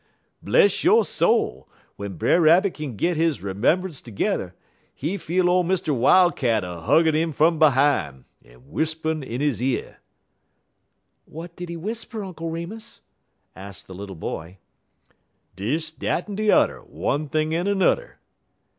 [0.41, 4.55] Bless yo' soul, w'en Brer Rabbit kin git he 'membunce terge'er,
[4.95, 5.95] he feel ole Mr.
[5.95, 9.97] Wildcat a huggin' 'im fum behime, en w'ispun in he year."
[11.25, 13.01] "What did he whisper, Uncle Remus?"
[13.55, 14.57] asked the little boy.
[15.55, 18.17] "Dis, dat, en de udder, one thing en a nudder."